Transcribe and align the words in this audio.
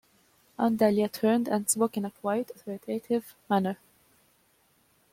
Aunt 0.57 0.77
Dahlia 0.81 1.07
turned 1.07 1.47
and 1.47 1.69
spoke 1.69 1.95
in 1.95 2.05
a 2.05 2.09
quiet, 2.09 2.49
authoritative 2.55 3.35
manner. 3.47 3.77